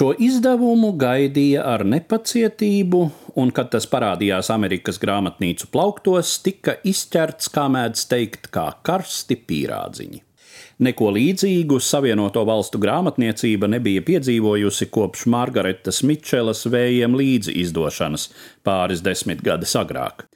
Šo 0.00 0.14
izdevumu 0.16 0.94
gaidīja 0.96 1.60
ar 1.74 1.82
nepacietību, 1.84 3.00
un, 3.36 3.50
kad 3.52 3.68
tas 3.74 3.84
parādījās 3.92 4.48
Amerikas 4.54 4.96
grāmatnīcu 5.02 5.66
plauktos, 5.74 6.30
tika 6.40 6.78
izķerts, 6.88 7.50
kā 7.52 7.66
mēdz 7.68 8.06
teikt, 8.08 8.48
kā 8.54 8.64
karsti 8.88 9.36
pīrādziņi. 9.44 10.22
Neko 10.88 11.10
līdzīgu 11.18 11.82
Savienoto 11.84 12.46
Valstu 12.48 12.80
grāmatniecība 12.80 13.68
nebija 13.74 14.00
piedzīvojusi 14.06 14.88
kopš 14.88 15.26
Margaretas 15.36 16.00
Mičelas 16.08 16.64
vējiem 16.64 17.20
līdzi 17.20 17.58
izdošanas 17.66 18.30
pāris 18.64 19.04
desmitgades 19.04 19.76
agrāk. 19.76 20.29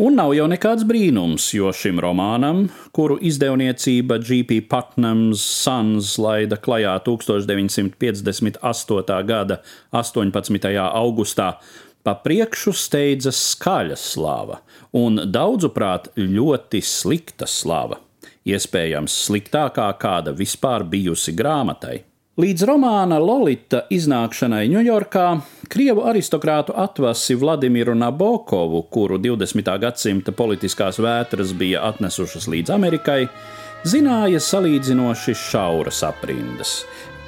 Un 0.00 0.14
nav 0.16 0.30
jau 0.32 0.46
nekāds 0.48 0.80
brīnums, 0.88 1.50
jo 1.52 1.68
šim 1.76 1.98
romānam, 2.00 2.62
kuru 2.96 3.18
izdevniecība 3.20 4.16
G.P. 4.24 4.64
Putnams 4.64 5.42
Sons 5.44 6.16
laida 6.16 6.56
klajā 6.56 6.96
1958. 7.04 9.20
gada 9.28 9.60
18. 9.92 10.72
augustā, 10.86 11.60
pa 12.00 12.16
priekšu 12.16 12.72
steidzas 12.72 13.36
skaļa 13.50 14.00
slava 14.00 14.64
un 14.96 15.20
daudzuprāt 15.28 16.16
ļoti 16.16 16.80
slikta 16.80 17.44
slava, 17.44 18.00
iespējams 18.48 19.12
sliktākā 19.26 19.92
kāda 20.00 20.32
vispār 20.32 20.80
bijusi 20.88 21.36
grāmatai. 21.36 22.08
Līdz 22.40 22.62
romāna 22.64 23.18
Lolita 23.20 23.82
iznākšanai 23.92 24.62
Ņujorkā 24.70 25.24
krievu 25.68 26.06
aristokrātu 26.08 26.72
atvasi 26.78 27.34
Vladimiru 27.36 27.92
Nabokovu, 27.98 28.80
kuru 28.88 29.18
20. 29.20 29.66
gadsimta 29.82 30.32
politiskās 30.32 30.96
vētras 31.02 31.50
bija 31.58 31.82
atnesušas 31.90 32.46
līdz 32.48 32.72
Amerikai, 32.72 33.26
zināja 33.84 34.40
salīdzinoši 34.40 35.34
šauras 35.36 36.00
aprindas. 36.06 36.78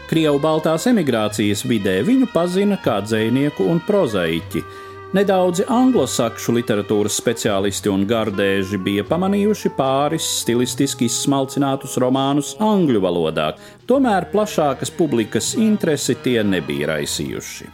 Krievu 0.09 0.41
baltās 0.41 0.87
emigrācijas 0.89 1.67
vidē 1.69 1.99
viņu 2.07 2.31
pazina 2.33 2.79
kā 2.81 3.03
dzinieku 3.05 3.69
un 3.69 3.83
prozaiķi, 3.85 4.65
Nedaudzi 5.13 5.67
anglosakšu 5.69 6.55
literatūras 6.57 7.19
speciālisti 7.21 7.91
un 7.93 8.07
gardēži 8.09 8.79
bija 8.81 9.03
pamanījuši 9.05 9.71
pāris 9.77 10.25
stilistiski 10.39 11.05
izsmalcinātus 11.05 11.99
romānus 12.01 12.55
angļu 12.57 13.03
valodā, 13.05 13.51
tomēr 13.85 14.31
plašākas 14.33 14.95
publikas 14.97 15.51
interesi 15.61 16.17
tie 16.25 16.39
nebija 16.41 16.95
raisījuši. 16.95 17.69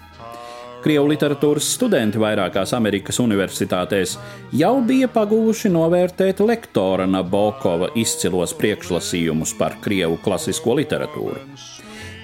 Krievu 0.82 1.12
literatūras 1.12 1.70
studenti 1.78 2.18
vairākās 2.18 2.74
Amerikas 2.74 3.22
universitātēs 3.22 4.16
jau 4.58 4.74
bija 4.82 5.06
pagūši 5.06 5.70
novērtēt 5.78 6.42
lektora 6.42 7.06
Nabokova 7.06 7.92
izcilos 7.94 8.50
priekšlasījumus 8.58 9.54
par 9.62 9.78
krievu 9.86 10.18
klasisko 10.26 10.74
literatūru. 10.82 11.44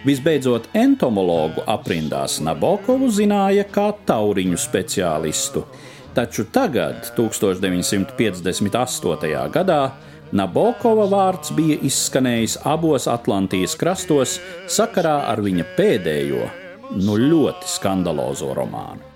Visbeidzot, 0.05 0.67
entomologu 0.77 1.63
aprindās 1.65 2.37
Nabokovu 2.45 3.07
zināja 3.09 3.65
kā 3.73 3.87
tauriņu 4.05 4.59
speciālistu, 4.61 5.65
taču 6.13 6.45
tagad, 6.53 7.09
1958. 7.17 9.49
gadā, 9.55 9.97
Nabokova 10.35 11.07
vārds 11.09 11.55
bija 11.57 11.79
izskanējis 11.89 12.59
abos 12.69 13.09
Atlantijas 13.09 13.77
krastos 13.81 14.37
sakarā 14.69 15.25
ar 15.31 15.41
viņa 15.45 15.65
pēdējo, 15.79 16.45
nu 17.01 17.17
ļoti 17.25 17.65
skandalozo 17.79 18.53
romānu 18.57 19.14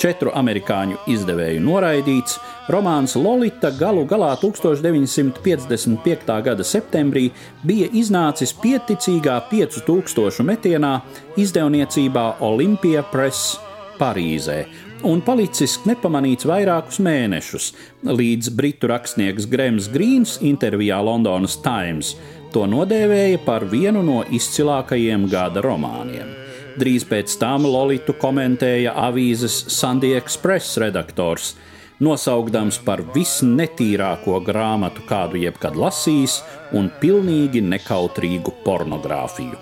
četru 0.00 0.32
amerikāņu 0.36 0.98
izdevēju 1.12 1.60
noraidīts, 1.64 2.38
romāns 2.72 3.16
Lolita 3.20 3.70
galu 3.76 4.06
galā 4.08 4.32
1955. 4.40 6.36
gada 6.46 6.64
septembrī 6.64 7.28
bija 7.66 7.90
iznācis 7.92 8.54
pieticīgā 8.62 9.36
5000 9.50 10.46
metienā 10.46 10.94
izdevniecībā 11.40 12.26
Olympia 12.46 13.04
Press 13.12 13.58
Parīzē. 14.00 14.64
Un 15.08 15.22
palicis 15.24 15.78
nepamanīts 15.88 16.44
vairākus 16.48 16.98
mēnešus, 17.00 17.70
līdz 18.04 18.50
britu 18.56 18.90
rakstnieks 18.90 19.48
Grems 19.48 19.88
Grīns 19.92 20.36
intervijā 20.44 21.00
Londonas 21.04 21.56
Times 21.64 22.14
to 22.52 22.66
nodēvēja 22.68 23.40
par 23.46 23.64
vienu 23.70 24.02
no 24.04 24.20
izcilākajiem 24.28 25.28
gada 25.32 25.64
romāniem. 25.64 26.49
Drīz 26.78 27.04
pēc 27.08 27.32
tam 27.40 27.64
Lolitu 27.66 28.14
komentēja 28.14 28.92
avīzes 29.08 29.56
Sunday 29.74 30.14
Express 30.18 30.78
redaktors, 30.78 31.54
nosaukdams 32.00 32.78
par 32.86 33.02
visnetīrāko 33.14 34.38
grāmatu, 34.46 35.02
kādu 35.08 35.40
jebkad 35.42 35.76
lasījis, 35.76 36.40
un 36.76 36.90
pilnīgi 37.02 37.64
nekautrīgu 37.64 38.54
pornogrāfiju. 38.64 39.58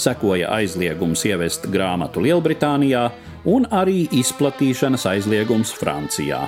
Sekoja 0.00 0.48
aizliegums 0.56 1.26
ievest 1.28 1.68
grāmatu 1.68 2.24
Lielbritānijā 2.24 3.04
un 3.52 3.68
arī 3.68 4.06
izplatīšanas 4.16 5.04
aizliegums 5.12 5.74
Francijā. 5.76 6.46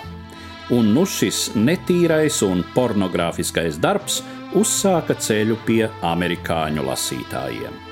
Un 0.72 0.94
nu 0.96 1.04
šis 1.04 1.50
netīrais 1.58 2.40
un 2.48 2.64
pornogrāfiskais 2.72 3.76
darbs 3.82 4.22
uzsāka 4.56 5.18
ceļu 5.20 5.60
pie 5.66 5.82
amerikāņu 6.14 6.88
lasītājiem. 6.88 7.91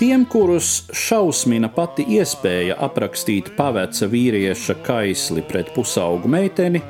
Tiem, 0.00 0.22
kurus 0.24 0.86
šausmina 0.96 1.68
pati 1.76 2.06
iespēja 2.16 2.78
aprakstīt 2.80 3.50
paveca 3.52 4.06
vīrieša 4.08 4.78
kaisli 4.80 5.42
pret 5.44 5.74
pusaugu 5.74 6.30
meiteni, 6.32 6.80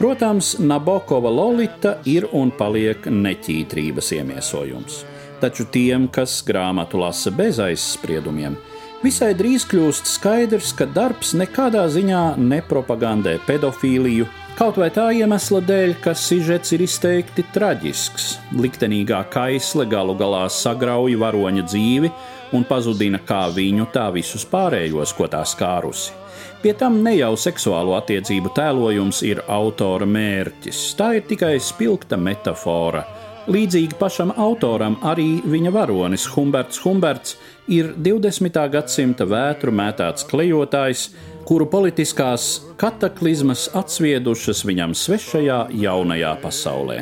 protams, 0.00 0.56
Nabokova 0.58 1.30
Lolita 1.30 1.92
ir 2.10 2.26
un 2.34 2.50
paliek 2.50 3.06
neķītrības 3.06 4.10
iemiesojums. 4.16 4.96
Taču 5.38 5.68
tiem, 5.70 6.08
kas 6.10 6.40
grāmatu 6.48 6.98
lasa 7.04 7.30
bez 7.30 7.62
aizspriedumiem, 7.62 8.58
visai 9.04 9.30
drīz 9.38 9.68
kļūst 9.70 10.10
skaidrs, 10.16 10.74
ka 10.74 10.90
darbs 10.90 11.36
nekādā 11.38 11.86
ziņā 11.86 12.24
nepropagandē 12.50 13.36
pedofīliju, 13.46 14.26
Kaut 14.56 14.78
vai 14.80 14.86
tā 14.88 15.10
iemesla 15.12 15.58
dēļ, 15.68 15.90
ka 16.00 16.14
sižets 16.16 16.72
ir 16.72 16.80
izteikti 16.86 17.42
traģisks. 17.52 18.38
Liktenīgā 18.56 19.18
kaisle 19.28 19.84
galu 19.84 20.14
galā 20.16 20.46
sagrauj 20.48 21.12
varoņa 21.20 21.64
dzīvi 21.68 22.10
un 22.56 22.64
pazudina 22.64 23.20
kā 23.20 23.42
viņu, 23.52 23.84
tā 23.92 24.06
visus 24.14 24.46
pārējos, 24.48 25.12
ko 25.12 25.28
tā 25.28 25.42
skārusi. 25.44 26.14
Pie 26.62 26.72
tam 26.72 27.02
ne 27.04 27.12
jau 27.18 27.34
seksuālo 27.36 27.98
attiecību 27.98 28.54
tēlojums 28.56 29.20
ir 29.28 29.44
autora 29.44 30.08
mērķis, 30.08 30.80
tā 30.96 31.10
ir 31.18 31.28
tikai 31.28 31.58
spilgta 31.60 32.16
metāfora. 32.16 33.04
Līdzīgi 33.46 33.94
pašam 33.94 34.32
autoram 34.42 34.96
arī 35.06 35.36
viņa 35.46 35.70
varonis 35.70 36.24
Humberts 36.32 36.80
Humberts 36.82 37.36
ir 37.70 37.92
20. 37.94 38.56
gadsimta 38.72 39.22
vētru 39.22 39.70
mētāts 39.70 40.26
klejotājs, 40.26 41.04
kuru 41.46 41.68
politiskās 41.70 42.48
kataklizmas 42.80 43.68
atsviedušas 43.78 44.64
viņam 44.66 44.96
svešajā 44.98 45.60
jaunajā 45.78 46.32
pasaulē. 46.42 46.96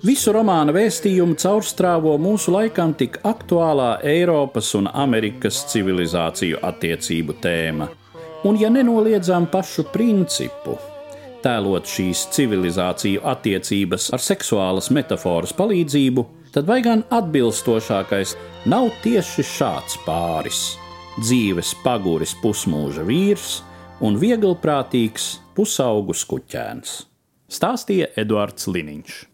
Visu 0.00 0.32
romāna 0.32 0.72
vēstījumu 0.72 1.36
caurstrāvo 1.36 2.16
mūsu 2.16 2.54
laikam 2.56 2.96
tik 2.96 3.20
aktuālā 3.20 3.98
Eiropas 4.00 4.72
un 4.80 4.88
Amerikas 4.88 5.66
civilizāciju 5.68 6.62
attiecību 6.64 7.36
tēma. 7.44 7.90
Un, 8.48 8.56
ja 8.56 8.72
nenoliedzam 8.72 9.50
pašu 9.52 9.84
principu, 9.92 10.78
tēlot 11.44 11.88
šīs 11.88 12.26
civilizāciju 12.34 13.22
attiecības 13.32 14.10
ar 14.16 14.22
seksuālas 14.24 14.90
metafāras 14.94 15.54
palīdzību, 15.56 16.26
tad 16.54 16.68
vai 16.68 16.80
gan 16.84 17.04
atbilstošākais 17.10 18.36
nav 18.70 18.90
tieši 19.04 19.46
šāds 19.46 19.98
pāris- 20.06 20.62
dzīves 21.24 21.74
paguris 21.84 22.34
pusmūža 22.42 23.06
vīrs 23.06 23.60
un 24.00 24.16
vieglprātīgs 24.16 25.38
pusaugu 25.54 26.16
skuķēns. 26.16 27.04
Stāstīja 27.50 28.12
Eduards 28.16 28.66
Liniņš. 28.66 29.29